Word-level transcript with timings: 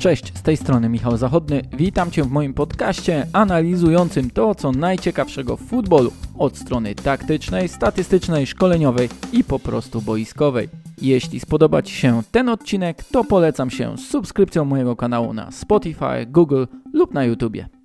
Cześć, 0.00 0.38
z 0.38 0.42
tej 0.42 0.56
strony 0.56 0.88
Michał 0.88 1.16
Zachodny. 1.16 1.62
Witam 1.72 2.10
Cię 2.10 2.24
w 2.24 2.30
moim 2.30 2.54
podcaście 2.54 3.26
analizującym 3.32 4.30
to, 4.30 4.54
co 4.54 4.72
najciekawszego 4.72 5.56
w 5.56 5.60
futbolu 5.60 6.12
od 6.38 6.56
strony 6.58 6.94
taktycznej, 6.94 7.68
statystycznej, 7.68 8.46
szkoleniowej 8.46 9.08
i 9.32 9.44
po 9.44 9.58
prostu 9.58 10.02
boiskowej. 10.02 10.68
Jeśli 11.02 11.40
spodoba 11.40 11.82
Ci 11.82 11.94
się 11.94 12.22
ten 12.32 12.48
odcinek, 12.48 13.04
to 13.04 13.24
polecam 13.24 13.70
się 13.70 13.98
subskrypcją 13.98 14.64
mojego 14.64 14.96
kanału 14.96 15.32
na 15.32 15.50
Spotify, 15.50 16.26
Google 16.26 16.64
lub 16.92 17.14
na 17.14 17.24
YouTubie. 17.24 17.79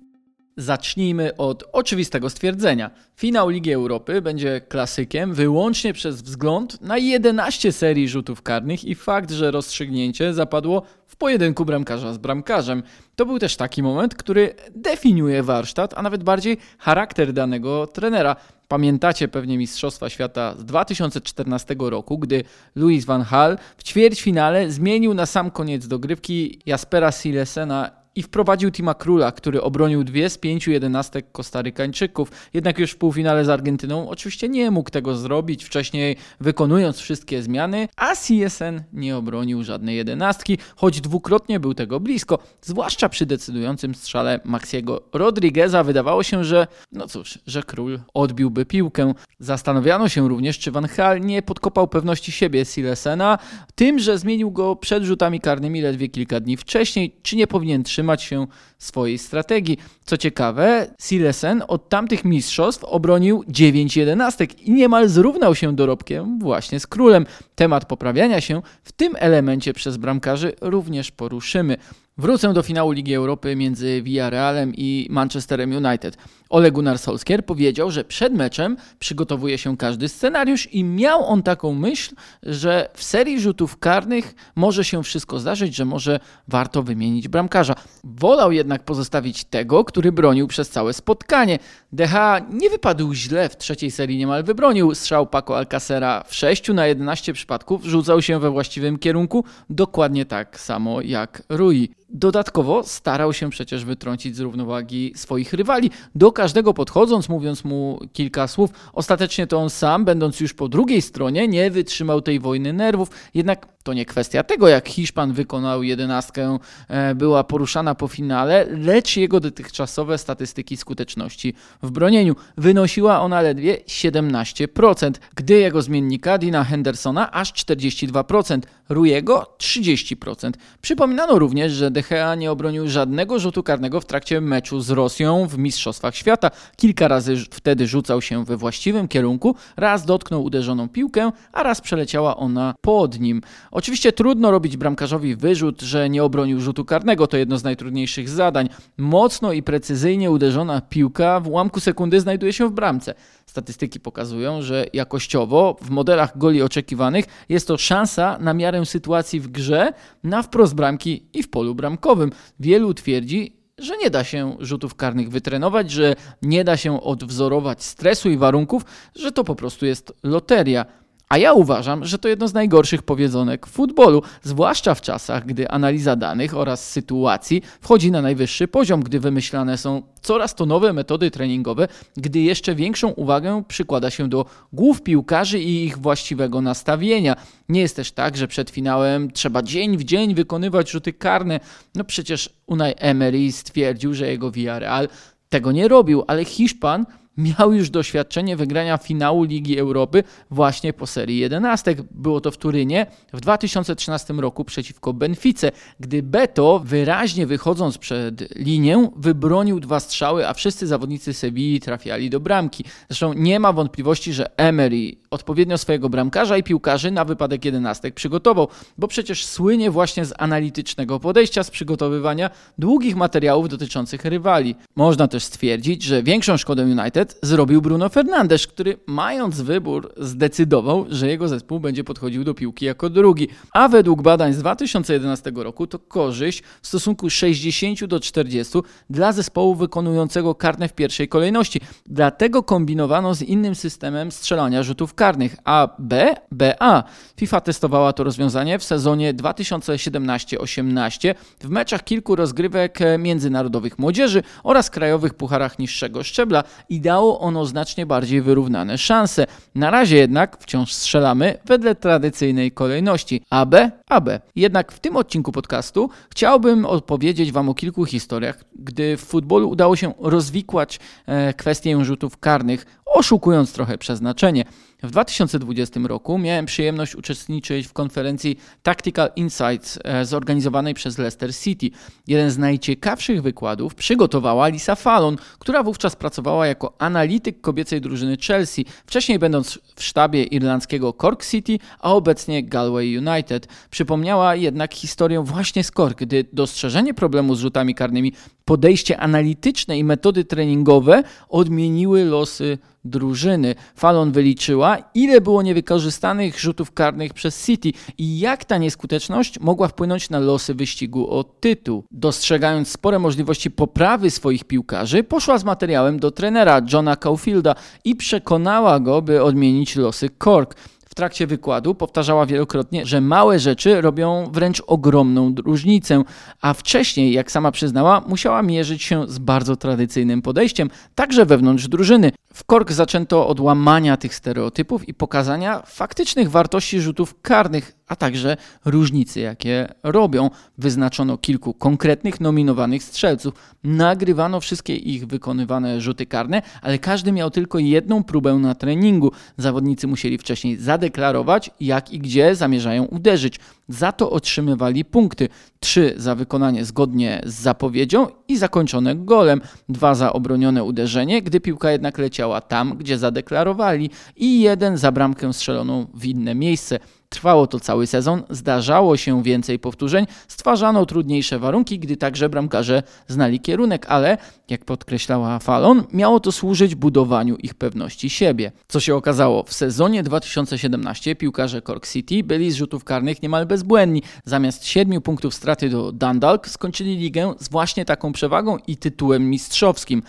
Zacznijmy 0.58 1.36
od 1.36 1.64
oczywistego 1.72 2.30
stwierdzenia. 2.30 2.90
Finał 3.16 3.48
Ligi 3.48 3.72
Europy 3.72 4.22
będzie 4.22 4.60
klasykiem 4.60 5.34
wyłącznie 5.34 5.92
przez 5.92 6.22
wzgląd 6.22 6.80
na 6.80 6.98
11 6.98 7.72
serii 7.72 8.08
rzutów 8.08 8.42
karnych 8.42 8.84
i 8.84 8.94
fakt, 8.94 9.30
że 9.30 9.50
rozstrzygnięcie 9.50 10.34
zapadło 10.34 10.82
w 11.06 11.16
pojedynku 11.16 11.64
bramkarza 11.64 12.12
z 12.12 12.18
bramkarzem. 12.18 12.82
To 13.16 13.26
był 13.26 13.38
też 13.38 13.56
taki 13.56 13.82
moment, 13.82 14.14
który 14.14 14.54
definiuje 14.74 15.42
warsztat, 15.42 15.94
a 15.96 16.02
nawet 16.02 16.24
bardziej 16.24 16.58
charakter 16.78 17.32
danego 17.32 17.86
trenera. 17.86 18.36
Pamiętacie 18.68 19.28
pewnie 19.28 19.58
Mistrzostwa 19.58 20.08
Świata 20.08 20.54
z 20.58 20.64
2014 20.64 21.76
roku, 21.78 22.18
gdy 22.18 22.44
Louis 22.74 23.04
van 23.04 23.24
Gaal 23.30 23.58
w 23.76 23.82
ćwierćfinale 23.82 24.70
zmienił 24.70 25.14
na 25.14 25.26
sam 25.26 25.50
koniec 25.50 25.86
dogrywki 25.86 26.60
Jaspera 26.66 27.12
Silesena 27.12 28.05
i 28.16 28.22
wprowadził 28.22 28.70
Tima 28.70 28.94
Króla, 28.94 29.32
który 29.32 29.62
obronił 29.62 30.04
dwie 30.04 30.30
z 30.30 30.38
pięciu 30.38 30.70
jedenastek 30.70 31.32
Kostarykańczyków. 31.32 32.30
Jednak 32.54 32.78
już 32.78 32.90
w 32.90 32.96
półfinale 32.96 33.44
z 33.44 33.48
Argentyną 33.48 34.08
oczywiście 34.08 34.48
nie 34.48 34.70
mógł 34.70 34.90
tego 34.90 35.16
zrobić, 35.16 35.64
wcześniej 35.64 36.16
wykonując 36.40 36.98
wszystkie 36.98 37.42
zmiany, 37.42 37.88
a 37.96 38.14
CSN 38.14 38.82
nie 38.92 39.16
obronił 39.16 39.64
żadnej 39.64 39.96
jedenastki, 39.96 40.58
choć 40.76 41.00
dwukrotnie 41.00 41.60
był 41.60 41.74
tego 41.74 42.00
blisko. 42.00 42.38
Zwłaszcza 42.62 43.08
przy 43.08 43.26
decydującym 43.26 43.94
strzale 43.94 44.40
Maxiego 44.44 45.02
Rodrigueza 45.12 45.84
wydawało 45.84 46.22
się, 46.22 46.44
że 46.44 46.66
no 46.92 47.06
cóż, 47.08 47.38
że 47.46 47.62
Król 47.62 48.00
odbiłby 48.14 48.66
piłkę. 48.66 49.14
Zastanawiano 49.38 50.08
się 50.08 50.28
również, 50.28 50.58
czy 50.58 50.70
Van 50.70 50.88
Gaal 50.96 51.20
nie 51.20 51.42
podkopał 51.42 51.88
pewności 51.88 52.32
siebie 52.32 52.64
Silesena 52.64 53.38
tym, 53.74 53.98
że 53.98 54.18
zmienił 54.18 54.50
go 54.50 54.76
przed 54.76 55.04
rzutami 55.04 55.40
karnymi 55.40 55.80
ledwie 55.80 56.08
kilka 56.08 56.40
dni 56.40 56.56
wcześniej, 56.56 57.16
czy 57.22 57.36
nie 57.36 57.46
powinien 57.46 57.82
trzymać 57.82 58.05
trzymać 58.06 58.22
się 58.22 58.46
swojej 58.78 59.18
strategii. 59.18 59.78
Co 60.04 60.16
ciekawe, 60.16 60.86
Silesen 61.00 61.62
od 61.68 61.88
tamtych 61.88 62.24
mistrzostw 62.24 62.84
obronił 62.84 63.44
9 63.48 63.96
jedenastek 63.96 64.62
i 64.62 64.70
niemal 64.70 65.08
zrównał 65.08 65.54
się 65.54 65.76
dorobkiem 65.76 66.38
właśnie 66.38 66.80
z 66.80 66.86
królem. 66.86 67.26
Temat 67.54 67.84
poprawiania 67.84 68.40
się 68.40 68.62
w 68.82 68.92
tym 68.92 69.16
elemencie 69.18 69.72
przez 69.72 69.96
bramkarzy 69.96 70.52
również 70.60 71.10
poruszymy. 71.10 71.76
Wrócę 72.18 72.52
do 72.52 72.62
finału 72.62 72.92
Ligi 72.92 73.14
Europy 73.14 73.56
między 73.56 74.02
Villarrealem 74.02 74.72
i 74.74 75.06
Manchesterem 75.10 75.72
United. 75.72 76.16
Ole 76.48 76.70
Gunnar 76.70 76.98
Solskjaer 76.98 77.44
powiedział, 77.44 77.90
że 77.90 78.04
przed 78.04 78.34
meczem 78.34 78.76
przygotowuje 78.98 79.58
się 79.58 79.76
każdy 79.76 80.08
scenariusz 80.08 80.72
i 80.72 80.84
miał 80.84 81.26
on 81.26 81.42
taką 81.42 81.74
myśl, 81.74 82.14
że 82.42 82.88
w 82.94 83.02
serii 83.02 83.40
rzutów 83.40 83.78
karnych 83.78 84.34
może 84.54 84.84
się 84.84 85.02
wszystko 85.02 85.38
zdarzyć, 85.38 85.76
że 85.76 85.84
może 85.84 86.20
warto 86.48 86.82
wymienić 86.82 87.28
bramkarza. 87.28 87.74
Wolał 88.04 88.52
jednak 88.52 88.84
pozostawić 88.84 89.44
tego, 89.44 89.84
który 89.84 90.12
bronił 90.12 90.46
przez 90.46 90.70
całe 90.70 90.92
spotkanie. 90.92 91.58
DH 91.92 92.14
nie 92.50 92.70
wypadł 92.70 93.14
źle 93.14 93.48
w 93.48 93.56
trzeciej 93.56 93.90
serii, 93.90 94.18
niemal 94.18 94.44
wybronił 94.44 94.94
strzał 94.94 95.26
Paco 95.26 95.56
Alcacera 95.58 96.24
w 96.26 96.34
6 96.34 96.68
na 96.68 96.86
11 96.86 97.32
przypadków, 97.32 97.84
rzucał 97.84 98.22
się 98.22 98.40
we 98.40 98.50
właściwym 98.50 98.98
kierunku, 98.98 99.44
dokładnie 99.70 100.26
tak 100.26 100.60
samo 100.60 101.00
jak 101.00 101.42
Rui. 101.48 101.90
Dodatkowo 102.08 102.82
starał 102.84 103.32
się 103.32 103.50
przecież 103.50 103.84
wytrącić 103.84 104.36
z 104.36 104.40
równowagi 104.40 105.12
swoich 105.16 105.52
rywali, 105.52 105.90
do 106.14 106.32
każdego 106.32 106.74
podchodząc, 106.74 107.28
mówiąc 107.28 107.64
mu 107.64 108.00
kilka 108.12 108.48
słów. 108.48 108.70
Ostatecznie 108.92 109.46
to 109.46 109.58
on 109.58 109.70
sam, 109.70 110.04
będąc 110.04 110.40
już 110.40 110.54
po 110.54 110.68
drugiej 110.68 111.02
stronie, 111.02 111.48
nie 111.48 111.70
wytrzymał 111.70 112.22
tej 112.22 112.40
wojny 112.40 112.72
nerwów. 112.72 113.10
Jednak 113.34 113.75
to 113.86 113.92
nie 113.92 114.04
kwestia 114.04 114.42
tego, 114.42 114.68
jak 114.68 114.88
Hiszpan 114.88 115.32
wykonał 115.32 115.82
jedenastkę, 115.82 116.58
e, 116.88 117.14
była 117.14 117.44
poruszana 117.44 117.94
po 117.94 118.08
finale, 118.08 118.66
lecz 118.70 119.16
jego 119.16 119.40
dotychczasowe 119.40 120.18
statystyki 120.18 120.76
skuteczności 120.76 121.54
w 121.82 121.90
bronieniu. 121.90 122.36
Wynosiła 122.56 123.20
ona 123.20 123.40
ledwie 123.40 123.76
17%, 123.86 125.20
gdy 125.34 125.54
jego 125.54 125.82
zmiennika 125.82 126.38
Dina 126.38 126.64
Hendersona 126.64 127.32
aż 127.32 127.52
42%, 127.52 128.60
Rujego 128.88 129.56
30%. 129.58 130.50
Przypominano 130.82 131.38
również, 131.38 131.72
że 131.72 131.90
De 131.90 132.02
nie 132.36 132.50
obronił 132.50 132.88
żadnego 132.88 133.38
rzutu 133.38 133.62
karnego 133.62 134.00
w 134.00 134.04
trakcie 134.04 134.40
meczu 134.40 134.80
z 134.80 134.90
Rosją 134.90 135.46
w 135.46 135.58
Mistrzostwach 135.58 136.16
Świata. 136.16 136.50
Kilka 136.76 137.08
razy 137.08 137.36
wtedy 137.50 137.86
rzucał 137.86 138.22
się 138.22 138.44
we 138.44 138.56
właściwym 138.56 139.08
kierunku, 139.08 139.56
raz 139.76 140.06
dotknął 140.06 140.44
uderzoną 140.44 140.88
piłkę, 140.88 141.32
a 141.52 141.62
raz 141.62 141.80
przeleciała 141.80 142.36
ona 142.36 142.74
pod 142.80 143.20
nim. 143.20 143.40
Oczywiście 143.76 144.12
trudno 144.12 144.50
robić 144.50 144.76
bramkarzowi 144.76 145.36
wyrzut, 145.36 145.82
że 145.82 146.10
nie 146.10 146.24
obronił 146.24 146.60
rzutu 146.60 146.84
karnego, 146.84 147.26
to 147.26 147.36
jedno 147.36 147.58
z 147.58 147.64
najtrudniejszych 147.64 148.28
zadań. 148.28 148.68
Mocno 148.96 149.52
i 149.52 149.62
precyzyjnie 149.62 150.30
uderzona 150.30 150.80
piłka 150.80 151.40
w 151.40 151.48
ułamku 151.48 151.80
sekundy 151.80 152.20
znajduje 152.20 152.52
się 152.52 152.68
w 152.68 152.72
bramce. 152.72 153.14
Statystyki 153.46 154.00
pokazują, 154.00 154.62
że 154.62 154.86
jakościowo 154.92 155.76
w 155.82 155.90
modelach 155.90 156.38
goli 156.38 156.62
oczekiwanych 156.62 157.24
jest 157.48 157.68
to 157.68 157.78
szansa 157.78 158.38
na 158.40 158.54
miarę 158.54 158.86
sytuacji 158.86 159.40
w 159.40 159.48
grze 159.48 159.92
na 160.24 160.42
wprost 160.42 160.74
bramki 160.74 161.26
i 161.34 161.42
w 161.42 161.50
polu 161.50 161.74
bramkowym. 161.74 162.30
Wielu 162.60 162.94
twierdzi, 162.94 163.56
że 163.78 163.96
nie 163.96 164.10
da 164.10 164.24
się 164.24 164.56
rzutów 164.60 164.94
karnych 164.94 165.30
wytrenować, 165.30 165.90
że 165.90 166.14
nie 166.42 166.64
da 166.64 166.76
się 166.76 167.02
odwzorować 167.02 167.84
stresu 167.84 168.30
i 168.30 168.36
warunków, 168.36 168.82
że 169.14 169.32
to 169.32 169.44
po 169.44 169.54
prostu 169.54 169.86
jest 169.86 170.12
loteria. 170.22 170.86
A 171.28 171.38
ja 171.38 171.52
uważam, 171.52 172.04
że 172.04 172.18
to 172.18 172.28
jedno 172.28 172.48
z 172.48 172.54
najgorszych 172.54 173.02
powiedzonek 173.02 173.66
w 173.66 173.70
futbolu, 173.70 174.22
zwłaszcza 174.42 174.94
w 174.94 175.00
czasach, 175.00 175.46
gdy 175.46 175.68
analiza 175.68 176.16
danych 176.16 176.56
oraz 176.56 176.90
sytuacji 176.90 177.62
wchodzi 177.80 178.10
na 178.10 178.22
najwyższy 178.22 178.68
poziom, 178.68 179.02
gdy 179.02 179.20
wymyślane 179.20 179.78
są 179.78 180.02
coraz 180.22 180.54
to 180.54 180.66
nowe 180.66 180.92
metody 180.92 181.30
treningowe, 181.30 181.88
gdy 182.16 182.40
jeszcze 182.40 182.74
większą 182.74 183.08
uwagę 183.08 183.62
przykłada 183.68 184.10
się 184.10 184.28
do 184.28 184.46
głów 184.72 185.02
piłkarzy 185.02 185.60
i 185.60 185.84
ich 185.84 185.98
właściwego 185.98 186.60
nastawienia. 186.60 187.36
Nie 187.68 187.80
jest 187.80 187.96
też 187.96 188.12
tak, 188.12 188.36
że 188.36 188.48
przed 188.48 188.70
finałem 188.70 189.30
trzeba 189.30 189.62
dzień 189.62 189.96
w 189.96 190.04
dzień 190.04 190.34
wykonywać 190.34 190.90
rzuty 190.90 191.12
karne. 191.12 191.60
No 191.94 192.04
przecież 192.04 192.50
Unai 192.66 192.94
Emery 192.96 193.52
stwierdził, 193.52 194.14
że 194.14 194.26
jego 194.26 194.50
Villarreal 194.50 195.08
tego 195.48 195.72
nie 195.72 195.88
robił, 195.88 196.24
ale 196.26 196.44
Hiszpan 196.44 197.06
miał 197.36 197.72
już 197.72 197.90
doświadczenie 197.90 198.56
wygrania 198.56 198.98
finału 198.98 199.44
Ligi 199.44 199.78
Europy 199.78 200.24
właśnie 200.50 200.92
po 200.92 201.06
serii 201.06 201.38
11. 201.38 201.96
Było 202.10 202.40
to 202.40 202.50
w 202.50 202.56
Turynie 202.56 203.06
w 203.32 203.40
2013 203.40 204.34
roku 204.34 204.64
przeciwko 204.64 205.12
Benfice, 205.12 205.72
gdy 206.00 206.22
Beto 206.22 206.80
wyraźnie 206.84 207.46
wychodząc 207.46 207.98
przed 207.98 208.56
linię 208.56 209.10
wybronił 209.16 209.80
dwa 209.80 210.00
strzały, 210.00 210.48
a 210.48 210.54
wszyscy 210.54 210.86
zawodnicy 210.86 211.32
Sewilli 211.32 211.80
trafiali 211.80 212.30
do 212.30 212.40
bramki. 212.40 212.84
Zresztą 213.08 213.32
nie 213.32 213.60
ma 213.60 213.72
wątpliwości, 213.72 214.32
że 214.32 214.58
Emery 214.58 215.12
odpowiednio 215.36 215.78
swojego 215.78 216.08
bramkarza 216.08 216.56
i 216.58 216.62
piłkarzy 216.62 217.10
na 217.10 217.24
wypadek 217.24 217.64
11 217.64 218.12
przygotował, 218.12 218.68
bo 218.98 219.08
przecież 219.08 219.44
słynie 219.44 219.90
właśnie 219.90 220.24
z 220.24 220.32
analitycznego 220.38 221.20
podejścia, 221.20 221.62
z 221.64 221.70
przygotowywania 221.70 222.50
długich 222.78 223.16
materiałów 223.16 223.68
dotyczących 223.68 224.24
rywali. 224.24 224.74
Można 224.96 225.28
też 225.28 225.44
stwierdzić, 225.44 226.02
że 226.02 226.22
większą 226.22 226.56
szkodę 226.56 226.82
United 226.82 227.38
zrobił 227.42 227.82
Bruno 227.82 228.08
Fernandes, 228.08 228.66
który 228.66 228.98
mając 229.06 229.60
wybór 229.60 230.12
zdecydował, 230.16 231.06
że 231.08 231.28
jego 231.28 231.48
zespół 231.48 231.80
będzie 231.80 232.04
podchodził 232.04 232.44
do 232.44 232.54
piłki 232.54 232.84
jako 232.84 233.10
drugi. 233.10 233.48
A 233.72 233.88
według 233.88 234.22
badań 234.22 234.52
z 234.52 234.58
2011 234.58 235.52
roku 235.54 235.86
to 235.86 235.98
korzyść 235.98 236.62
w 236.82 236.86
stosunku 236.86 237.30
60 237.30 238.04
do 238.04 238.20
40 238.20 238.78
dla 239.10 239.32
zespołu 239.32 239.74
wykonującego 239.74 240.54
karne 240.54 240.88
w 240.88 240.92
pierwszej 240.92 241.28
kolejności. 241.28 241.80
Dlatego 242.06 242.62
kombinowano 242.62 243.34
z 243.34 243.42
innym 243.42 243.74
systemem 243.74 244.32
strzelania 244.32 244.82
rzutów 244.82 245.14
karnych 245.14 245.25
A, 245.64 245.88
B, 245.98 246.34
BA. 246.50 247.04
FIFA 247.36 247.60
testowała 247.60 248.12
to 248.12 248.24
rozwiązanie 248.24 248.78
w 248.78 248.84
sezonie 248.84 249.34
2017-18 249.34 251.34
w 251.60 251.68
meczach 251.68 252.04
kilku 252.04 252.36
rozgrywek 252.36 252.98
międzynarodowych 253.18 253.98
młodzieży 253.98 254.42
oraz 254.62 254.90
krajowych 254.90 255.34
pucharach 255.34 255.78
niższego 255.78 256.22
szczebla. 256.22 256.64
Idealnie 256.88 257.16
dało 257.16 257.40
ono 257.40 257.66
znacznie 257.66 258.06
bardziej 258.06 258.42
wyrównane 258.42 258.98
szanse. 258.98 259.46
Na 259.74 259.90
razie 259.90 260.16
jednak 260.16 260.56
wciąż 260.60 260.92
strzelamy 260.92 261.58
wedle 261.64 261.94
tradycyjnej 261.94 262.72
kolejności 262.72 263.42
AB, 263.50 263.74
AB. 264.08 264.28
Jednak 264.56 264.92
w 264.92 265.00
tym 265.00 265.16
odcinku 265.16 265.52
podcastu 265.52 266.10
chciałbym 266.30 266.84
opowiedzieć 266.84 267.52
Wam 267.52 267.68
o 267.68 267.74
kilku 267.74 268.04
historiach, 268.04 268.64
gdy 268.74 269.16
w 269.16 269.20
futbolu 269.20 269.68
udało 269.68 269.96
się 269.96 270.14
rozwikłać 270.18 271.00
e, 271.26 271.54
kwestię 271.54 272.04
rzutów 272.04 272.38
karnych, 272.38 272.86
oszukując 273.16 273.72
trochę 273.72 273.98
przeznaczenie. 273.98 274.64
W 275.02 275.10
2020 275.10 276.00
roku 276.04 276.38
miałem 276.38 276.66
przyjemność 276.66 277.14
uczestniczyć 277.14 277.86
w 277.86 277.92
konferencji 277.92 278.58
Tactical 278.82 279.30
Insights 279.36 279.98
e, 280.04 280.24
zorganizowanej 280.24 280.94
przez 280.94 281.18
Leicester 281.18 281.54
City. 281.54 281.90
Jeden 282.26 282.50
z 282.50 282.58
najciekawszych 282.58 283.42
wykładów 283.42 283.94
przygotowała 283.94 284.68
Lisa 284.68 284.94
Fallon, 284.94 285.36
która 285.58 285.82
wówczas 285.82 286.16
pracowała 286.16 286.66
jako 286.66 286.94
analityk 286.98 287.60
kobiecej 287.60 288.00
drużyny 288.00 288.36
Chelsea, 288.46 288.84
wcześniej 289.06 289.38
będąc 289.38 289.78
w 289.96 290.02
sztabie 290.02 290.42
irlandzkiego 290.44 291.12
Cork 291.12 291.46
City, 291.46 291.78
a 292.00 292.12
obecnie 292.12 292.64
Galway 292.64 293.18
United. 293.18 293.68
Przypomniała 293.90 294.54
jednak 294.54 294.94
historię 294.94 295.42
właśnie 295.44 295.84
z 295.84 295.90
Cork, 295.90 296.18
gdy 296.18 296.44
dostrzeżenie 296.52 297.14
problemu 297.14 297.54
z 297.54 297.60
rzutami 297.60 297.94
karnymi, 297.94 298.32
podejście 298.64 299.18
analityczne 299.18 299.98
i 299.98 300.04
metody 300.04 300.44
treningowe 300.44 301.22
odmieniły 301.48 302.24
losy 302.24 302.78
drużyny. 303.06 303.74
Fallon 303.94 304.32
wyliczyła, 304.32 304.98
ile 305.14 305.40
było 305.40 305.62
niewykorzystanych 305.62 306.60
rzutów 306.60 306.92
karnych 306.92 307.34
przez 307.34 307.66
City 307.66 307.92
i 308.18 308.38
jak 308.38 308.64
ta 308.64 308.78
nieskuteczność 308.78 309.60
mogła 309.60 309.88
wpłynąć 309.88 310.30
na 310.30 310.38
losy 310.38 310.74
wyścigu 310.74 311.30
o 311.30 311.44
tytuł. 311.44 312.04
Dostrzegając 312.10 312.88
spore 312.88 313.18
możliwości 313.18 313.70
poprawy 313.70 314.30
swoich 314.30 314.64
piłkarzy, 314.64 315.22
poszła 315.22 315.58
z 315.58 315.64
materiałem 315.64 316.18
do 316.18 316.30
trenera 316.30 316.80
Johna 316.92 317.16
Caulfielda 317.16 317.74
i 318.04 318.16
przekonała 318.16 319.00
go, 319.00 319.22
by 319.22 319.42
odmienić 319.42 319.96
losy 319.96 320.30
Cork 320.44 320.74
trakcie 321.16 321.46
wykładu 321.46 321.94
powtarzała 321.94 322.46
wielokrotnie, 322.46 323.06
że 323.06 323.20
małe 323.20 323.58
rzeczy 323.58 324.00
robią 324.00 324.50
wręcz 324.52 324.82
ogromną 324.86 325.54
różnicę, 325.64 326.22
a 326.60 326.74
wcześniej, 326.74 327.32
jak 327.32 327.50
sama 327.50 327.72
przyznała, 327.72 328.22
musiała 328.26 328.62
mierzyć 328.62 329.02
się 329.02 329.24
z 329.28 329.38
bardzo 329.38 329.76
tradycyjnym 329.76 330.42
podejściem, 330.42 330.90
także 331.14 331.46
wewnątrz 331.46 331.88
drużyny. 331.88 332.32
W 332.54 332.64
Kork 332.64 332.92
zaczęto 332.92 333.48
od 333.48 333.60
łamania 333.60 334.16
tych 334.16 334.34
stereotypów 334.34 335.08
i 335.08 335.14
pokazania 335.14 335.82
faktycznych 335.86 336.50
wartości 336.50 337.00
rzutów 337.00 337.34
karnych, 337.42 337.96
a 338.08 338.16
także 338.16 338.56
różnicy, 338.84 339.40
jakie 339.40 339.94
robią. 340.02 340.50
Wyznaczono 340.78 341.38
kilku 341.38 341.74
konkretnych 341.74 342.40
nominowanych 342.40 343.02
strzelców. 343.02 343.54
Nagrywano 343.84 344.60
wszystkie 344.60 344.96
ich 344.96 345.26
wykonywane 345.26 346.00
rzuty 346.00 346.26
karne, 346.26 346.62
ale 346.82 346.98
każdy 346.98 347.32
miał 347.32 347.50
tylko 347.50 347.78
jedną 347.78 348.24
próbę 348.24 348.54
na 348.54 348.74
treningu. 348.74 349.32
Zawodnicy 349.56 350.06
musieli 350.06 350.38
wcześniej 350.38 350.76
zadeklarować, 351.06 351.70
jak 351.80 352.12
i 352.12 352.18
gdzie 352.18 352.54
zamierzają 352.54 353.04
uderzyć. 353.04 353.60
Za 353.88 354.12
to 354.12 354.30
otrzymywali 354.30 355.04
punkty. 355.04 355.48
Trzy 355.80 356.14
za 356.16 356.34
wykonanie 356.34 356.84
zgodnie 356.84 357.42
z 357.44 357.54
zapowiedzią 357.54 358.26
i 358.48 358.56
zakończone 358.56 359.16
golem. 359.16 359.60
Dwa 359.88 360.14
za 360.14 360.32
obronione 360.32 360.84
uderzenie, 360.84 361.42
gdy 361.42 361.60
piłka 361.60 361.90
jednak 361.90 362.18
leciała 362.18 362.60
tam, 362.60 362.96
gdzie 362.98 363.18
zadeklarowali. 363.18 364.10
I 364.36 364.60
jeden 364.60 364.96
za 364.96 365.12
bramkę 365.12 365.52
strzeloną 365.52 366.06
w 366.14 366.24
inne 366.26 366.54
miejsce. 366.54 366.98
Trwało 367.36 367.66
to 367.66 367.80
cały 367.80 368.06
sezon, 368.06 368.42
zdarzało 368.50 369.16
się 369.16 369.42
więcej 369.42 369.78
powtórzeń, 369.78 370.26
stwarzano 370.48 371.06
trudniejsze 371.06 371.58
warunki, 371.58 371.98
gdy 371.98 372.16
także 372.16 372.48
bramkarze 372.48 373.02
znali 373.28 373.60
kierunek, 373.60 374.06
ale, 374.08 374.38
jak 374.68 374.84
podkreślała 374.84 375.58
Fallon, 375.58 376.04
miało 376.12 376.40
to 376.40 376.52
służyć 376.52 376.94
budowaniu 376.94 377.56
ich 377.56 377.74
pewności 377.74 378.30
siebie. 378.30 378.72
Co 378.88 379.00
się 379.00 379.14
okazało, 379.14 379.62
w 379.62 379.72
sezonie 379.72 380.22
2017 380.22 381.36
piłkarze 381.36 381.82
Cork 381.82 382.08
City 382.08 382.44
byli 382.44 382.70
z 382.70 382.74
rzutów 382.74 383.04
karnych 383.04 383.42
niemal 383.42 383.66
bezbłędni. 383.66 384.22
Zamiast 384.44 384.86
7 384.86 385.22
punktów 385.22 385.54
straty 385.54 385.88
do 385.88 386.12
Dundalk 386.12 386.68
skończyli 386.68 387.16
ligę 387.16 387.54
z 387.58 387.68
właśnie 387.68 388.04
taką 388.04 388.32
przewagą 388.32 388.78
i 388.86 388.96
tytułem 388.96 389.50
mistrzowskim. 389.50 390.22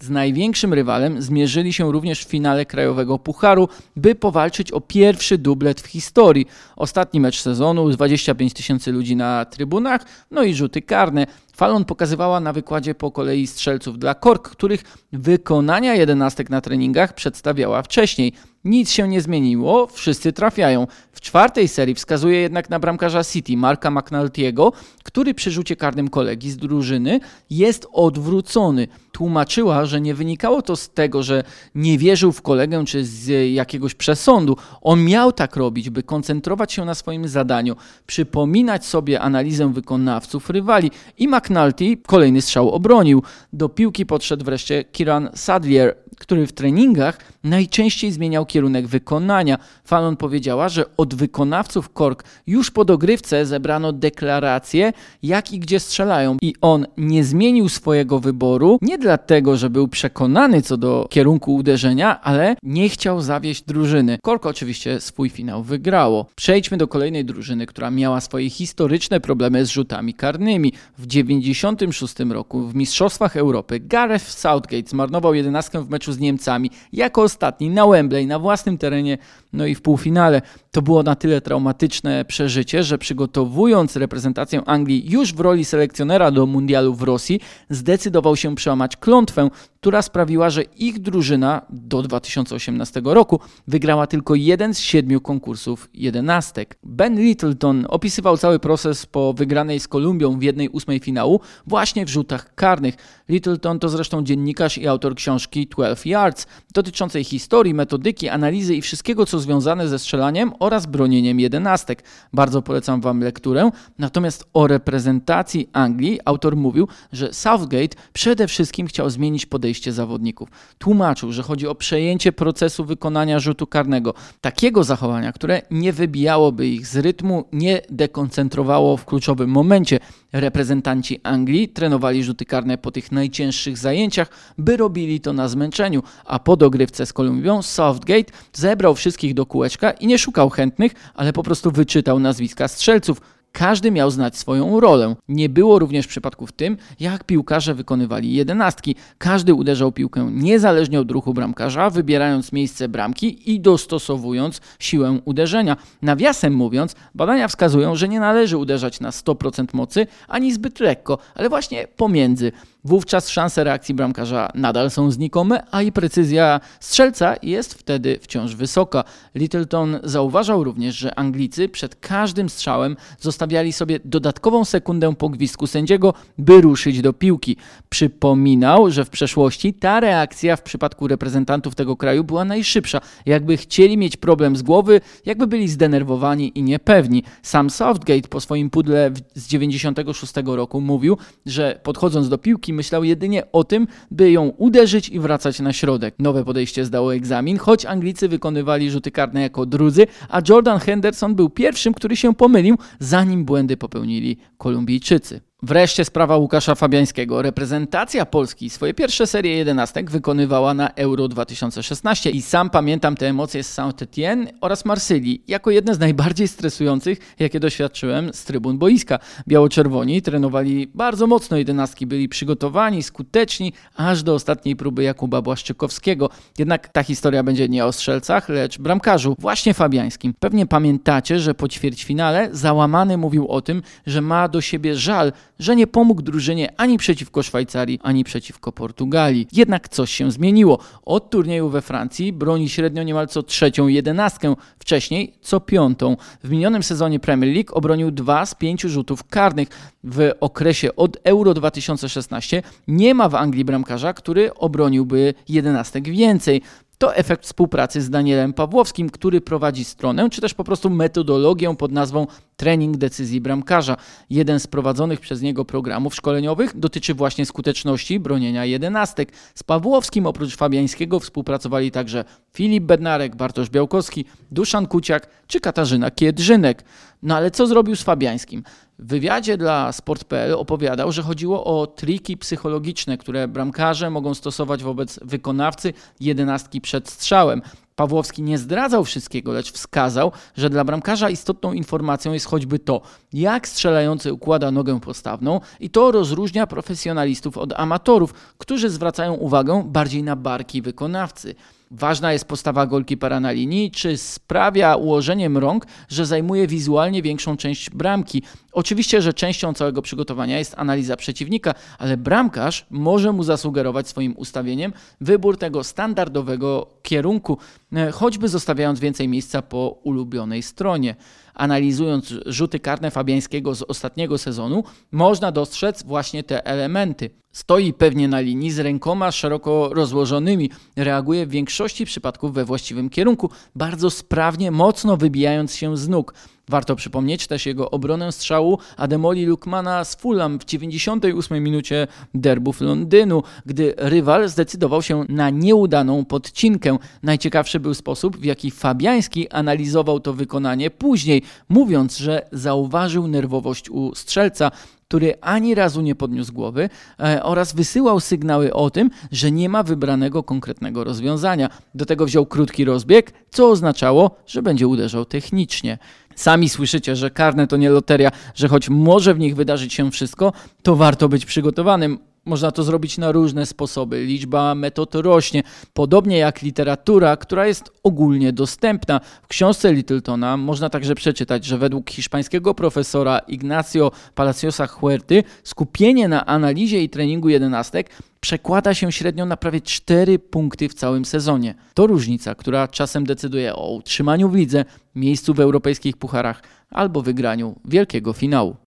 Z 0.00 0.10
największym 0.10 0.74
rywalem 0.74 1.22
zmierzyli 1.22 1.72
się 1.72 1.92
również 1.92 2.24
w 2.24 2.28
finale 2.28 2.66
Krajowego 2.66 3.18
Pucharu, 3.18 3.68
by 3.96 4.14
powalczyć 4.14 4.72
o 4.72 4.80
pierwszy 4.80 5.38
dublet 5.38 5.80
w 5.80 5.86
historii. 5.86 6.46
Ostatni 6.76 7.20
mecz 7.20 7.40
sezonu, 7.40 7.90
25 7.90 8.52
tysięcy 8.52 8.92
ludzi 8.92 9.16
na 9.16 9.44
trybunach, 9.44 10.00
no 10.30 10.42
i 10.42 10.54
rzuty 10.54 10.82
karne. 10.82 11.26
Fallon 11.56 11.84
pokazywała 11.84 12.40
na 12.40 12.52
wykładzie 12.52 12.94
po 12.94 13.10
kolei 13.10 13.46
strzelców 13.46 13.98
dla 13.98 14.14
Kork, 14.14 14.48
których 14.48 14.82
wykonania 15.12 15.94
jedenastek 15.94 16.50
na 16.50 16.60
treningach 16.60 17.14
przedstawiała 17.14 17.82
wcześniej. 17.82 18.32
Nic 18.64 18.90
się 18.90 19.08
nie 19.08 19.20
zmieniło, 19.20 19.86
wszyscy 19.86 20.32
trafiają. 20.32 20.86
W 21.12 21.20
czwartej 21.20 21.68
serii 21.68 21.94
wskazuje 21.94 22.40
jednak 22.40 22.70
na 22.70 22.78
bramkarza 22.78 23.24
City, 23.24 23.56
Marka 23.56 23.90
McNulty'ego, 23.90 24.72
który 25.04 25.34
przy 25.34 25.50
rzucie 25.50 25.76
karnym 25.76 26.08
kolegi 26.08 26.50
z 26.50 26.56
drużyny 26.56 27.20
jest 27.50 27.86
odwrócony. 27.92 28.88
Tłumaczyła, 29.14 29.86
że 29.86 30.00
nie 30.00 30.14
wynikało 30.14 30.62
to 30.62 30.76
z 30.76 30.90
tego, 30.90 31.22
że 31.22 31.44
nie 31.74 31.98
wierzył 31.98 32.32
w 32.32 32.42
kolegę 32.42 32.84
czy 32.84 33.04
z 33.04 33.52
jakiegoś 33.52 33.94
przesądu. 33.94 34.56
On 34.82 35.04
miał 35.04 35.32
tak 35.32 35.56
robić, 35.56 35.90
by 35.90 36.02
koncentrować 36.02 36.72
się 36.72 36.84
na 36.84 36.94
swoim 36.94 37.28
zadaniu, 37.28 37.76
przypominać 38.06 38.86
sobie 38.86 39.20
analizę 39.20 39.72
wykonawców 39.72 40.50
rywali 40.50 40.90
i 41.18 41.28
McNulty 41.28 41.96
kolejny 42.06 42.42
strzał 42.42 42.70
obronił. 42.70 43.22
Do 43.52 43.68
piłki 43.68 44.06
podszedł 44.06 44.44
wreszcie 44.44 44.84
Kiran 44.84 45.28
Sadlier, 45.34 45.96
który 46.24 46.46
w 46.46 46.52
treningach 46.52 47.18
najczęściej 47.44 48.12
zmieniał 48.12 48.46
kierunek 48.46 48.86
wykonania. 48.86 49.58
Fallon 49.84 50.16
powiedziała, 50.16 50.68
że 50.68 50.84
od 50.96 51.14
wykonawców 51.14 51.88
Kork 51.92 52.24
już 52.46 52.70
po 52.70 52.84
dogrywce 52.84 53.46
zebrano 53.46 53.92
deklarację, 53.92 54.92
jak 55.22 55.52
i 55.52 55.58
gdzie 55.58 55.80
strzelają. 55.80 56.36
I 56.42 56.54
on 56.60 56.86
nie 56.96 57.24
zmienił 57.24 57.68
swojego 57.68 58.20
wyboru 58.20 58.78
nie 58.82 58.98
dlatego, 58.98 59.56
że 59.56 59.70
był 59.70 59.88
przekonany 59.88 60.62
co 60.62 60.76
do 60.76 61.06
kierunku 61.10 61.54
uderzenia, 61.54 62.20
ale 62.20 62.56
nie 62.62 62.88
chciał 62.88 63.20
zawieść 63.20 63.62
drużyny. 63.62 64.18
Kork 64.22 64.46
oczywiście 64.46 65.00
swój 65.00 65.30
finał 65.30 65.62
wygrało. 65.62 66.26
Przejdźmy 66.34 66.76
do 66.76 66.88
kolejnej 66.88 67.24
drużyny, 67.24 67.66
która 67.66 67.90
miała 67.90 68.20
swoje 68.20 68.50
historyczne 68.50 69.20
problemy 69.20 69.66
z 69.66 69.70
rzutami 69.70 70.14
karnymi. 70.14 70.72
W 70.98 71.06
1996 71.06 72.32
roku 72.32 72.66
w 72.66 72.74
Mistrzostwach 72.74 73.36
Europy 73.36 73.80
Gareth 73.80 74.28
Southgate 74.28 74.88
zmarnował 74.88 75.34
jedenastkę 75.34 75.84
w 75.84 75.90
meczu 75.90 76.12
z 76.14 76.20
Niemcami 76.20 76.70
jako 76.92 77.22
ostatni 77.22 77.70
na 77.70 77.86
Wembley, 77.86 78.26
na 78.26 78.38
własnym 78.38 78.78
terenie, 78.78 79.18
no 79.52 79.66
i 79.66 79.74
w 79.74 79.82
półfinale. 79.82 80.42
To 80.70 80.82
było 80.82 81.02
na 81.02 81.14
tyle 81.14 81.40
traumatyczne 81.40 82.24
przeżycie, 82.24 82.82
że 82.82 82.98
przygotowując 82.98 83.96
reprezentację 83.96 84.62
Anglii 84.66 85.10
już 85.10 85.34
w 85.34 85.40
roli 85.40 85.64
selekcjonera 85.64 86.30
do 86.30 86.46
mundialu 86.46 86.94
w 86.94 87.02
Rosji, 87.02 87.40
zdecydował 87.70 88.36
się 88.36 88.54
przełamać 88.54 88.96
klątwę, 88.96 89.50
która 89.84 90.02
sprawiła, 90.02 90.50
że 90.50 90.62
ich 90.62 90.98
drużyna 90.98 91.62
do 91.70 92.02
2018 92.02 93.02
roku 93.04 93.40
wygrała 93.68 94.06
tylko 94.06 94.34
jeden 94.34 94.74
z 94.74 94.78
siedmiu 94.78 95.20
konkursów 95.20 95.88
jedenastek. 95.94 96.78
Ben 96.82 97.20
Littleton 97.20 97.86
opisywał 97.88 98.36
cały 98.36 98.58
proces 98.58 99.06
po 99.06 99.32
wygranej 99.32 99.80
z 99.80 99.88
Kolumbią 99.88 100.38
w 100.38 100.42
jednej 100.42 100.68
ósmej 100.68 101.00
finału 101.00 101.40
właśnie 101.66 102.06
w 102.06 102.08
rzutach 102.08 102.54
karnych. 102.54 102.94
Littleton 103.28 103.78
to 103.78 103.88
zresztą 103.88 104.24
dziennikarz 104.24 104.78
i 104.78 104.88
autor 104.88 105.14
książki 105.14 105.66
12 105.66 106.10
Yards 106.10 106.46
dotyczącej 106.74 107.24
historii, 107.24 107.74
metodyki, 107.74 108.28
analizy 108.28 108.74
i 108.74 108.82
wszystkiego 108.82 109.26
co 109.26 109.38
związane 109.38 109.88
ze 109.88 109.98
strzelaniem 109.98 110.52
oraz 110.58 110.86
bronieniem 110.86 111.40
jedenastek. 111.40 112.04
Bardzo 112.32 112.62
polecam 112.62 113.00
Wam 113.00 113.20
lekturę. 113.20 113.70
Natomiast 113.98 114.44
o 114.54 114.66
reprezentacji 114.66 115.68
Anglii 115.72 116.20
autor 116.24 116.56
mówił, 116.56 116.88
że 117.12 117.32
Southgate 117.32 117.96
przede 118.12 118.48
wszystkim 118.48 118.86
chciał 118.86 119.10
zmienić 119.10 119.46
podejście 119.46 119.73
zawodników. 119.82 120.48
Tłumaczył, 120.78 121.32
że 121.32 121.42
chodzi 121.42 121.68
o 121.68 121.74
przejęcie 121.74 122.32
procesu 122.32 122.84
wykonania 122.84 123.38
rzutu 123.38 123.66
karnego, 123.66 124.14
takiego 124.40 124.84
zachowania, 124.84 125.32
które 125.32 125.62
nie 125.70 125.92
wybijałoby 125.92 126.68
ich 126.68 126.86
z 126.86 126.96
rytmu, 126.96 127.44
nie 127.52 127.80
dekoncentrowało 127.90 128.96
w 128.96 129.04
kluczowym 129.04 129.50
momencie. 129.50 129.98
Reprezentanci 130.32 131.20
Anglii 131.22 131.68
trenowali 131.68 132.24
rzuty 132.24 132.44
karne 132.44 132.78
po 132.78 132.90
tych 132.90 133.12
najcięższych 133.12 133.78
zajęciach, 133.78 134.28
by 134.58 134.76
robili 134.76 135.20
to 135.20 135.32
na 135.32 135.48
zmęczeniu, 135.48 136.02
a 136.24 136.38
po 136.38 136.56
dogrywce 136.56 137.06
z 137.06 137.12
Kolumbią 137.12 137.62
Southgate 137.62 138.32
zebrał 138.52 138.94
wszystkich 138.94 139.34
do 139.34 139.46
kółeczka 139.46 139.90
i 139.90 140.06
nie 140.06 140.18
szukał 140.18 140.50
chętnych, 140.50 140.92
ale 141.14 141.32
po 141.32 141.42
prostu 141.42 141.70
wyczytał 141.70 142.18
nazwiska 142.20 142.68
strzelców. 142.68 143.20
Każdy 143.56 143.90
miał 143.90 144.10
znać 144.10 144.36
swoją 144.36 144.80
rolę. 144.80 145.16
Nie 145.28 145.48
było 145.48 145.78
również 145.78 146.06
przypadków 146.06 146.52
tym, 146.52 146.76
jak 147.00 147.24
piłkarze 147.24 147.74
wykonywali 147.74 148.32
jedenastki. 148.32 148.96
Każdy 149.18 149.54
uderzał 149.54 149.92
piłkę 149.92 150.30
niezależnie 150.32 151.00
od 151.00 151.10
ruchu 151.10 151.34
bramkarza, 151.34 151.90
wybierając 151.90 152.52
miejsce 152.52 152.88
bramki 152.88 153.52
i 153.52 153.60
dostosowując 153.60 154.60
siłę 154.78 155.18
uderzenia. 155.24 155.76
Nawiasem 156.02 156.54
mówiąc, 156.54 156.94
badania 157.14 157.48
wskazują, 157.48 157.96
że 157.96 158.08
nie 158.08 158.20
należy 158.20 158.56
uderzać 158.56 159.00
na 159.00 159.10
100% 159.10 159.66
mocy 159.72 160.06
ani 160.28 160.52
zbyt 160.52 160.80
lekko, 160.80 161.18
ale 161.34 161.48
właśnie 161.48 161.88
pomiędzy. 161.96 162.52
Wówczas 162.86 163.28
szanse 163.28 163.64
reakcji 163.64 163.94
bramkarza 163.94 164.48
nadal 164.54 164.90
są 164.90 165.10
znikome, 165.10 165.62
a 165.70 165.82
i 165.82 165.92
precyzja 165.92 166.60
strzelca 166.80 167.36
jest 167.42 167.74
wtedy 167.74 168.18
wciąż 168.22 168.54
wysoka. 168.54 169.04
Littleton 169.34 169.98
zauważał 170.02 170.64
również, 170.64 170.96
że 170.96 171.18
Anglicy 171.18 171.68
przed 171.68 171.96
każdym 171.96 172.48
strzałem 172.48 172.96
zostawiali 173.20 173.72
sobie 173.72 174.00
dodatkową 174.04 174.64
sekundę 174.64 175.14
po 175.14 175.28
gwizdku 175.28 175.66
sędziego, 175.66 176.14
by 176.38 176.60
ruszyć 176.60 177.00
do 177.00 177.12
piłki. 177.12 177.56
Przypominał, 177.88 178.90
że 178.90 179.04
w 179.04 179.10
przeszłości 179.10 179.74
ta 179.74 180.00
reakcja 180.00 180.56
w 180.56 180.62
przypadku 180.62 181.08
reprezentantów 181.08 181.74
tego 181.74 181.96
kraju 181.96 182.24
była 182.24 182.44
najszybsza. 182.44 183.00
Jakby 183.26 183.56
chcieli 183.56 183.96
mieć 183.96 184.16
problem 184.16 184.56
z 184.56 184.62
głowy, 184.62 185.00
jakby 185.26 185.46
byli 185.46 185.68
zdenerwowani 185.68 186.58
i 186.58 186.62
niepewni. 186.62 187.22
Sam 187.42 187.70
Southgate 187.70 188.28
po 188.28 188.40
swoim 188.40 188.70
pudle 188.70 189.10
z 189.34 189.46
96 189.46 190.32
roku 190.44 190.80
mówił, 190.80 191.18
że 191.46 191.80
podchodząc 191.82 192.28
do 192.28 192.38
piłki 192.38 192.73
myślał 192.74 193.04
jedynie 193.04 193.52
o 193.52 193.64
tym, 193.64 193.86
by 194.10 194.30
ją 194.30 194.48
uderzyć 194.48 195.08
i 195.08 195.20
wracać 195.20 195.60
na 195.60 195.72
środek. 195.72 196.14
Nowe 196.18 196.44
podejście 196.44 196.84
zdało 196.84 197.14
egzamin, 197.14 197.58
choć 197.58 197.86
Anglicy 197.86 198.28
wykonywali 198.28 198.90
rzuty 198.90 199.10
karne 199.10 199.42
jako 199.42 199.66
drudzy, 199.66 200.06
a 200.28 200.40
Jordan 200.48 200.78
Henderson 200.78 201.34
był 201.34 201.50
pierwszym, 201.50 201.94
który 201.94 202.16
się 202.16 202.34
pomylił, 202.34 202.76
zanim 202.98 203.44
błędy 203.44 203.76
popełnili 203.76 204.36
Kolumbijczycy. 204.58 205.40
Wreszcie 205.66 206.04
sprawa 206.04 206.36
Łukasza 206.36 206.74
Fabiańskiego. 206.74 207.42
Reprezentacja 207.42 208.26
Polski 208.26 208.70
swoje 208.70 208.94
pierwsze 208.94 209.26
serie 209.26 209.56
jedenastek 209.56 210.10
wykonywała 210.10 210.74
na 210.74 210.88
Euro 210.88 211.28
2016 211.28 212.30
i 212.30 212.42
sam 212.42 212.70
pamiętam 212.70 213.16
te 213.16 213.28
emocje 213.28 213.62
z 213.64 213.78
Saint-Étienne 213.78 214.46
oraz 214.60 214.84
Marsylii 214.84 215.42
jako 215.48 215.70
jedne 215.70 215.94
z 215.94 215.98
najbardziej 215.98 216.48
stresujących, 216.48 217.18
jakie 217.38 217.60
doświadczyłem 217.60 218.32
z 218.34 218.44
trybun 218.44 218.78
boiska. 218.78 219.18
Biało-czerwoni 219.48 220.22
trenowali 220.22 220.90
bardzo 220.94 221.26
mocno 221.26 221.56
jedenastki, 221.56 222.06
byli 222.06 222.28
przygotowani, 222.28 223.02
skuteczni, 223.02 223.72
aż 223.96 224.22
do 224.22 224.34
ostatniej 224.34 224.76
próby 224.76 225.02
Jakuba 225.02 225.42
Błaszczykowskiego. 225.42 226.30
Jednak 226.58 226.88
ta 226.88 227.02
historia 227.02 227.42
będzie 227.42 227.68
nie 227.68 227.86
o 227.86 227.92
strzelcach, 227.92 228.48
lecz 228.48 228.78
bramkarzu, 228.78 229.36
właśnie 229.38 229.74
Fabiańskim. 229.74 230.34
Pewnie 230.40 230.66
pamiętacie, 230.66 231.40
że 231.40 231.54
po 231.54 231.68
ćwierćfinale 231.68 232.48
załamany 232.52 233.16
mówił 233.16 233.48
o 233.48 233.60
tym, 233.60 233.82
że 234.06 234.20
ma 234.20 234.48
do 234.48 234.60
siebie 234.60 234.96
żal, 234.96 235.32
że 235.58 235.76
nie 235.76 235.86
pomógł 235.86 236.22
drużynie 236.22 236.72
ani 236.76 236.98
przeciwko 236.98 237.42
Szwajcarii, 237.42 238.00
ani 238.02 238.24
przeciwko 238.24 238.72
Portugalii. 238.72 239.48
Jednak 239.52 239.88
coś 239.88 240.10
się 240.10 240.30
zmieniło. 240.30 240.78
Od 241.04 241.30
turnieju 241.30 241.68
we 241.68 241.82
Francji 241.82 242.32
broni 242.32 242.68
średnio 242.68 243.02
niemal 243.02 243.28
co 243.28 243.42
trzecią 243.42 243.88
jedenastkę, 243.88 244.54
wcześniej 244.78 245.34
co 245.40 245.60
piątą. 245.60 246.16
W 246.44 246.50
minionym 246.50 246.82
sezonie 246.82 247.20
Premier 247.20 247.54
League 247.54 247.74
obronił 247.74 248.10
dwa 248.10 248.46
z 248.46 248.54
pięciu 248.54 248.88
rzutów 248.88 249.24
karnych. 249.24 249.68
W 250.04 250.30
okresie 250.40 250.96
od 250.96 251.16
Euro 251.24 251.54
2016 251.54 252.62
nie 252.88 253.14
ma 253.14 253.28
w 253.28 253.34
Anglii 253.34 253.64
bramkarza, 253.64 254.12
który 254.12 254.54
obroniłby 254.54 255.34
jedenastek 255.48 256.08
więcej. 256.08 256.62
To 256.98 257.16
efekt 257.16 257.44
współpracy 257.44 258.02
z 258.02 258.10
Danielem 258.10 258.52
Pawłowskim, 258.52 259.10
który 259.10 259.40
prowadzi 259.40 259.84
stronę, 259.84 260.30
czy 260.30 260.40
też 260.40 260.54
po 260.54 260.64
prostu 260.64 260.90
metodologię 260.90 261.76
pod 261.76 261.92
nazwą 261.92 262.26
Trening 262.56 262.96
Decyzji 262.96 263.40
Bramkarza. 263.40 263.96
Jeden 264.30 264.60
z 264.60 264.66
prowadzonych 264.66 265.20
przez 265.20 265.42
niego 265.42 265.64
programów 265.64 266.14
szkoleniowych 266.14 266.78
dotyczy 266.78 267.14
właśnie 267.14 267.46
skuteczności 267.46 268.20
bronienia 268.20 268.64
jedenastek. 268.64 269.32
Z 269.54 269.62
Pawłowskim 269.62 270.26
oprócz 270.26 270.56
Fabiańskiego 270.56 271.20
współpracowali 271.20 271.90
także 271.90 272.24
Filip 272.52 272.84
Bednarek, 272.84 273.36
Bartosz 273.36 273.70
Białkowski, 273.70 274.24
Duszan 274.50 274.86
Kuciak 274.86 275.28
czy 275.46 275.60
Katarzyna 275.60 276.10
Kiedrzynek. 276.10 276.84
No 277.22 277.36
ale 277.36 277.50
co 277.50 277.66
zrobił 277.66 277.96
z 277.96 278.02
Fabiańskim? 278.02 278.62
W 278.98 279.06
wywiadzie 279.08 279.56
dla 279.56 279.92
Sport.pl 279.92 280.54
opowiadał, 280.54 281.12
że 281.12 281.22
chodziło 281.22 281.64
o 281.64 281.86
triki 281.86 282.36
psychologiczne, 282.36 283.18
które 283.18 283.48
bramkarze 283.48 284.10
mogą 284.10 284.34
stosować 284.34 284.82
wobec 284.82 285.20
wykonawcy 285.22 285.92
jedenastki 286.20 286.80
przed 286.80 287.08
strzałem. 287.08 287.62
Pawłowski 287.96 288.42
nie 288.42 288.58
zdradzał 288.58 289.04
wszystkiego, 289.04 289.52
lecz 289.52 289.72
wskazał, 289.72 290.32
że 290.56 290.70
dla 290.70 290.84
bramkarza 290.84 291.30
istotną 291.30 291.72
informacją 291.72 292.32
jest 292.32 292.46
choćby 292.46 292.78
to, 292.78 293.02
jak 293.32 293.68
strzelający 293.68 294.32
układa 294.32 294.70
nogę 294.70 295.00
postawną 295.00 295.60
i 295.80 295.90
to 295.90 296.12
rozróżnia 296.12 296.66
profesjonalistów 296.66 297.58
od 297.58 297.72
amatorów, 297.72 298.34
którzy 298.58 298.90
zwracają 298.90 299.34
uwagę 299.34 299.84
bardziej 299.86 300.22
na 300.22 300.36
barki 300.36 300.82
wykonawcy. 300.82 301.54
Ważna 301.96 302.32
jest 302.32 302.44
postawa 302.44 302.86
golkipera 302.86 303.40
na 303.40 303.52
linii, 303.52 303.90
czy 303.90 304.16
sprawia 304.16 304.96
ułożeniem 304.96 305.58
rąk, 305.58 305.86
że 306.08 306.26
zajmuje 306.26 306.66
wizualnie 306.66 307.22
większą 307.22 307.56
część 307.56 307.90
bramki. 307.90 308.42
Oczywiście, 308.72 309.22
że 309.22 309.34
częścią 309.34 309.74
całego 309.74 310.02
przygotowania 310.02 310.58
jest 310.58 310.74
analiza 310.78 311.16
przeciwnika, 311.16 311.74
ale 311.98 312.16
bramkarz 312.16 312.86
może 312.90 313.32
mu 313.32 313.42
zasugerować 313.42 314.08
swoim 314.08 314.34
ustawieniem 314.36 314.92
wybór 315.20 315.58
tego 315.58 315.84
standardowego 315.84 316.86
kierunku, 317.02 317.58
e, 317.92 318.10
choćby 318.10 318.48
zostawiając 318.48 319.00
więcej 319.00 319.28
miejsca 319.28 319.62
po 319.62 319.98
ulubionej 320.02 320.62
stronie 320.62 321.14
analizując 321.54 322.34
rzuty 322.46 322.80
karne 322.80 323.10
Fabiańskiego 323.10 323.74
z 323.74 323.82
ostatniego 323.82 324.38
sezonu, 324.38 324.84
można 325.12 325.52
dostrzec 325.52 326.02
właśnie 326.02 326.42
te 326.42 326.66
elementy. 326.66 327.30
Stoi 327.52 327.92
pewnie 327.92 328.28
na 328.28 328.40
linii 328.40 328.70
z 328.70 328.78
rękoma 328.78 329.32
szeroko 329.32 329.90
rozłożonymi, 329.92 330.70
reaguje 330.96 331.46
w 331.46 331.50
większości 331.50 332.04
przypadków 332.04 332.54
we 332.54 332.64
właściwym 332.64 333.10
kierunku, 333.10 333.50
bardzo 333.74 334.10
sprawnie, 334.10 334.70
mocno 334.70 335.16
wybijając 335.16 335.74
się 335.74 335.96
z 335.96 336.08
nóg. 336.08 336.34
Warto 336.68 336.96
przypomnieć 336.96 337.46
też 337.46 337.66
jego 337.66 337.90
obronę 337.90 338.32
strzału 338.32 338.78
Ademoli 338.96 339.46
Lukmana 339.46 340.04
z 340.04 340.14
Fulham 340.14 340.58
w 340.58 340.64
98 340.64 341.64
minucie 341.64 342.06
derbów 342.34 342.80
Londynu, 342.80 343.42
gdy 343.66 343.94
rywal 343.96 344.48
zdecydował 344.48 345.02
się 345.02 345.24
na 345.28 345.50
nieudaną 345.50 346.24
podcinkę. 346.24 346.98
Najciekawszy 347.22 347.80
był 347.80 347.94
sposób, 347.94 348.36
w 348.36 348.44
jaki 348.44 348.70
Fabiański 348.70 349.48
analizował 349.48 350.20
to 350.20 350.32
wykonanie 350.32 350.90
później, 350.90 351.42
mówiąc, 351.68 352.18
że 352.18 352.46
zauważył 352.52 353.26
nerwowość 353.28 353.90
u 353.90 354.14
strzelca, 354.14 354.70
który 355.08 355.34
ani 355.40 355.74
razu 355.74 356.00
nie 356.00 356.14
podniósł 356.14 356.52
głowy 356.52 356.88
e, 357.20 357.42
oraz 357.42 357.74
wysyłał 357.74 358.20
sygnały 358.20 358.74
o 358.74 358.90
tym, 358.90 359.10
że 359.32 359.50
nie 359.50 359.68
ma 359.68 359.82
wybranego 359.82 360.42
konkretnego 360.42 361.04
rozwiązania. 361.04 361.68
Do 361.94 362.06
tego 362.06 362.26
wziął 362.26 362.46
krótki 362.46 362.84
rozbieg, 362.84 363.32
co 363.50 363.68
oznaczało, 363.68 364.36
że 364.46 364.62
będzie 364.62 364.88
uderzał 364.88 365.24
technicznie. 365.24 365.98
Sami 366.36 366.68
słyszycie, 366.68 367.16
że 367.16 367.30
karne 367.30 367.66
to 367.66 367.76
nie 367.76 367.90
loteria, 367.90 368.30
że 368.54 368.68
choć 368.68 368.88
może 368.88 369.34
w 369.34 369.38
nich 369.38 369.56
wydarzyć 369.56 369.92
się 369.94 370.10
wszystko, 370.10 370.52
to 370.82 370.96
warto 370.96 371.28
być 371.28 371.46
przygotowanym. 371.46 372.18
Można 372.44 372.70
to 372.70 372.82
zrobić 372.82 373.18
na 373.18 373.32
różne 373.32 373.66
sposoby. 373.66 374.24
Liczba 374.24 374.74
metod 374.74 375.14
rośnie, 375.14 375.62
podobnie 375.92 376.38
jak 376.38 376.62
literatura, 376.62 377.36
która 377.36 377.66
jest 377.66 377.92
ogólnie 378.02 378.52
dostępna. 378.52 379.20
W 379.42 379.46
książce 379.46 379.92
Littletona 379.92 380.56
można 380.56 380.90
także 380.90 381.14
przeczytać, 381.14 381.64
że 381.64 381.78
według 381.78 382.10
hiszpańskiego 382.10 382.74
profesora 382.74 383.38
Ignacio 383.38 384.12
Palaciosa 384.34 384.86
Huerty 384.86 385.42
skupienie 385.62 386.28
na 386.28 386.46
analizie 386.46 387.02
i 387.02 387.08
treningu 387.08 387.48
jedenastek 387.48 388.10
przekłada 388.40 388.94
się 388.94 389.12
średnio 389.12 389.46
na 389.46 389.56
prawie 389.56 389.80
4 389.80 390.38
punkty 390.38 390.88
w 390.88 390.94
całym 390.94 391.24
sezonie. 391.24 391.74
To 391.94 392.06
różnica, 392.06 392.54
która 392.54 392.88
czasem 392.88 393.26
decyduje 393.26 393.76
o 393.76 393.92
utrzymaniu 393.92 394.48
w 394.48 394.54
lidze, 394.54 394.84
miejscu 395.14 395.54
w 395.54 395.60
europejskich 395.60 396.16
pucharach 396.16 396.62
albo 396.90 397.22
wygraniu 397.22 397.74
wielkiego 397.84 398.32
finału. 398.32 398.83